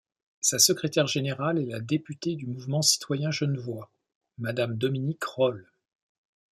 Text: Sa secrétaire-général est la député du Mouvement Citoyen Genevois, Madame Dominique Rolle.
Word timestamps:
Sa 0.39 0.57
secrétaire-général 0.57 1.59
est 1.59 1.67
la 1.67 1.79
député 1.79 2.35
du 2.35 2.47
Mouvement 2.47 2.81
Citoyen 2.81 3.29
Genevois, 3.29 3.91
Madame 4.39 4.75
Dominique 4.75 5.23
Rolle. 5.23 5.69